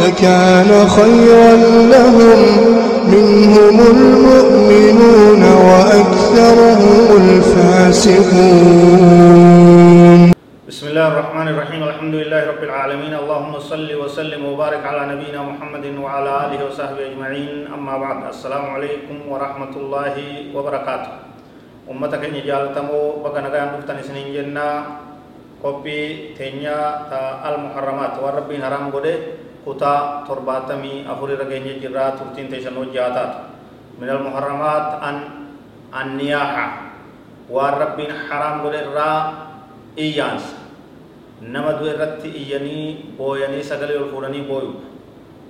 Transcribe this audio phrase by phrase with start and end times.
[0.00, 1.52] لكان خيرا
[1.94, 2.40] لهم
[3.14, 8.62] منهم المؤمنون وأكثرهم الفاسقون.
[10.68, 11.82] بسم الله الرحمن الرحيم.
[11.82, 13.12] الحمد لله رب العالمين.
[13.22, 17.68] اللهم صل وسلم وبارك على نبينا محمد وعلى آله وصحبه أجمعين.
[17.76, 20.14] أما بعد السلام عليكم ورحمة الله
[20.56, 21.12] وبركاته.
[21.90, 24.68] أمتك إن جالتمو بقى نغيان دفتن سنين جنة.
[25.62, 26.00] قبي
[26.38, 26.80] تنيا
[27.46, 28.14] المحرمات.
[28.22, 29.16] والربين حرام قده.
[29.66, 33.32] كتا ترباتمي أفوري رغيني جرا ترتين تيشنو جاتات
[34.00, 35.16] من المحرمات أن
[35.94, 36.66] النياحة
[37.50, 39.10] والربين حرام قده را
[39.98, 40.62] إيانس
[41.42, 44.78] nama du'e irratti iyyanii booyanii sagalee ol fuudhanii booyu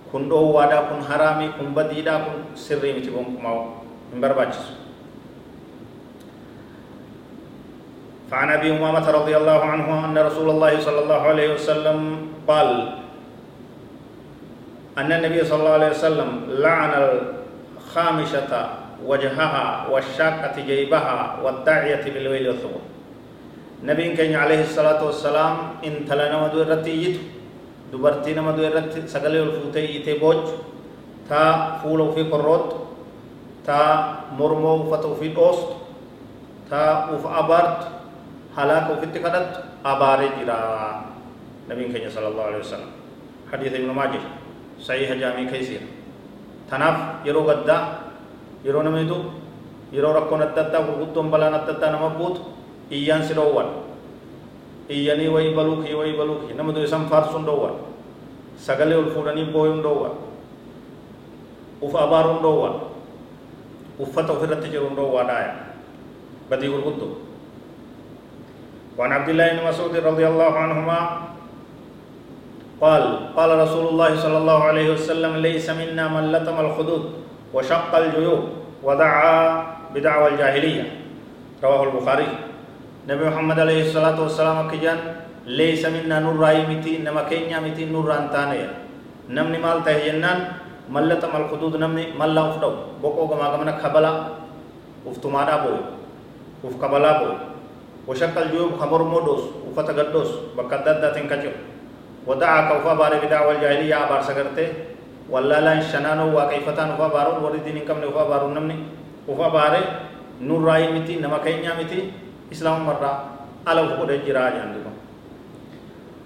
[0.09, 3.77] kun dhoowwaadhaa kun haraamii kun badiidhaa kun sirrii miti gonkumaa
[4.13, 4.81] hin barbaachisu
[8.33, 11.99] فعن ابي امامه رضي الله عنه ان رسول الله صلى الله عليه وسلم
[12.49, 12.69] قال
[14.99, 16.93] أن النبي صلى الله عليه وسلم لعن
[17.79, 18.53] الخامشة
[19.07, 22.85] وجهها والشاقة جيبها والداعية بالويل والثبور
[23.83, 27.23] نبيين كان عليه الصلاة والسلام إن تلا نما دو إرتي يتو
[27.93, 30.45] دبرتي نما دو إرتي سقلي الفوتي يتي بوج
[31.29, 32.69] تا فولو في قروت
[33.67, 33.81] تا
[34.39, 35.67] مرمو فتو في دوست
[36.71, 37.81] تا وف أبارت
[38.57, 41.03] هلاك وفي تكدت أباري جرا
[41.71, 42.91] نبيين كان صلى الله عليه وسلم.
[43.53, 44.23] حديث ابن ماجه.
[44.81, 45.83] صحيح جامع كيسير
[46.71, 46.97] تناف
[47.29, 47.79] يرو غدا
[48.65, 49.19] يرو نميدو
[49.93, 52.37] يرو ركون الدتا وقدوم بلان الدتا نمبوت
[52.93, 53.73] iyyaan si dhoowwan
[54.93, 57.81] iyyanii wayii baluuki wayii baluuki nama du isan faarsuun dhoowwan
[61.83, 62.75] uf abaaruun dhoowwan
[63.99, 65.53] uffata ofirratti jiruun dhoowwaa dhaaya
[66.53, 67.13] badii gurguddoo
[68.93, 70.99] وعن عبد الله بن مسعود رضي الله عنهما
[72.83, 77.03] قال قال رسول الله صلى الله عليه وسلم ليس منا من لطم الخدود
[77.55, 78.43] وشق الجيوب
[78.83, 79.39] ودعا
[79.95, 80.85] بدعوى الجاهلية.
[81.63, 82.29] رواه البخاري.
[83.07, 84.99] نبي محمد عليه الصلاة والسلام كجان
[85.47, 88.69] ليس منا نور رأي متي نما كينيا متي نور رانتانيا
[89.31, 90.39] نمني مال تهينان
[90.91, 94.13] ملت مال خدود نمني ملا افدو بوكو كما كما خبلا
[95.07, 95.81] افتمادا بوي؟
[96.67, 97.35] أف كبلا بوي؟
[98.07, 101.53] وشكل الجيوب خمر مودوس وفتغدوس بكدد تنكجو
[102.27, 104.69] ودعا كوفا بار بدعوى الجاهلية بار سغرته
[105.31, 108.79] ولا لا شنانو وكيفتان وفا بارو ورد دين كم وفا بارو نمني.
[109.29, 109.75] وفا بار
[110.43, 112.11] نور راي متي نما كينيا متي
[112.53, 113.13] إسلام مرة
[113.67, 114.95] على فقود الجراج عندكم.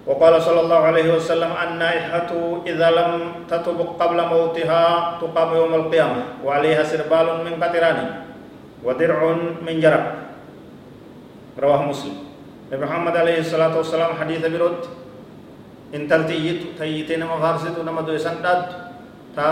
[0.06, 2.30] وقال صلى الله عليه وسلم النائحة
[2.66, 3.10] إذا لم
[3.50, 4.84] تتب قبل موتها
[5.20, 7.98] تقام يوم القيامة وعليها سربال من قطران
[8.84, 9.20] ودرع
[9.66, 10.06] من جرب.
[11.58, 12.16] رواه مسلم.
[12.72, 15.05] محمد عليه الصلاة والسلام حديث برد.
[15.94, 18.62] إن تلتيت تيتين مفارسة نما دو سنداد
[19.36, 19.48] تا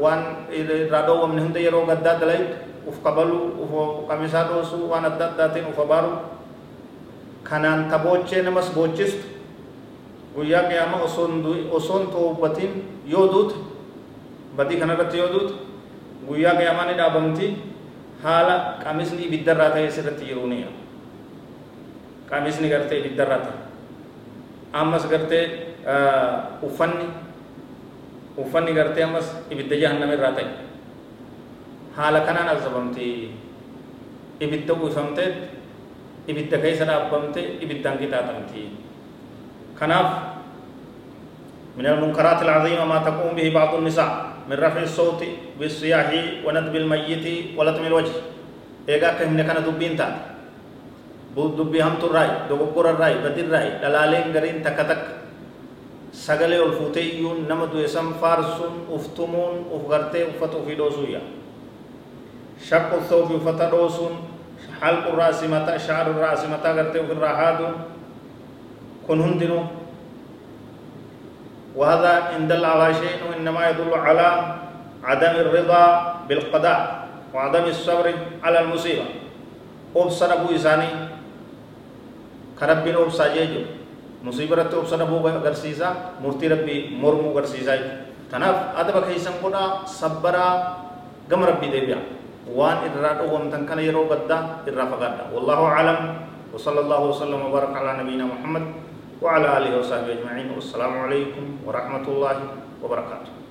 [0.00, 0.48] وان
[0.92, 2.50] رادو ومن هند يرو قداد ليت
[2.84, 3.72] uf qabalu uf
[4.08, 6.12] qamisaa dhoosuu waan adda addaatiin uf abaaru
[7.48, 9.24] kanaan taboochee namas boochistu
[10.36, 10.96] guyyaa qiyaama
[11.76, 12.72] osoon toobbatiin
[13.12, 13.56] yoo duute
[14.56, 15.54] badii kanarratti yoo duute
[16.28, 17.46] guyyaa qiyaamaa ni dhaabamti
[18.22, 20.58] haala qamisni ibiddarraa ta'e sirratti jiruu ni
[22.30, 23.56] qamisni gartee ibiddarraa ta'e
[24.80, 25.44] ammas gartee
[26.66, 27.06] uffanni
[28.42, 30.46] uffanni gartee ammas ibidda jahannamirraa ta'e
[31.96, 33.06] haala kanaan azabamte
[34.44, 35.24] ibidda uwwifamte
[36.30, 38.62] ibidda keessa dhaabbamte ibiddaan qixaaxamti
[39.80, 40.10] kanaaf
[41.74, 44.10] من المنكرات العظيمة ما تقوم به بعض النساء
[44.46, 45.20] من رفع الصوت
[45.58, 46.08] بالصياح
[46.46, 47.26] وندب الميت
[47.58, 48.14] ولطم الوجه
[48.86, 49.98] إيقا كهن كان دبين
[51.34, 55.02] تات دبي هم تراي دوغور الراي بدر رأي دلالين غرين تكتك.
[56.14, 61.20] سغلي الفوتيون نمدو يسم فارسون افتمون افغرتي افتو في دوسويا.
[62.62, 63.98] شق الثوب فتدوس
[64.80, 67.60] حلق الراس متى شعر الراس متى غرتي في الراحات
[69.08, 69.60] كن هندنو
[71.76, 74.28] وهذا إن دل على شيء إنما يدل على
[75.04, 75.84] عدم الرضا
[76.28, 76.80] بالقضاء
[77.34, 78.06] وعدم الصبر
[78.44, 79.06] على المصيبة.
[79.96, 80.90] أبصر أبو إساني
[82.60, 83.62] كرب أبصر جيجو
[84.24, 85.88] مصيبة أبصر أبو غرسيسا
[86.24, 88.04] مرتي ربي مرمو غرسيسا
[88.34, 90.52] kanaaf adaba keessan godhaa sabbaraa
[91.30, 92.00] gama rabbii deebi'a
[92.50, 96.00] waan irraa dhowwamtan kana yeroo baddaa irraa fagaadha wallaahu aclam
[96.54, 98.64] وصلى الله وسلم وبارك على نبينا محمد
[99.18, 102.36] وعلى اله وصحبه اجمعين والسلام عليكم ورحمه الله
[102.78, 103.43] وبركاته